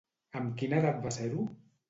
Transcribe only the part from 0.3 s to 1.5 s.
Amb quina edat va ser-ho?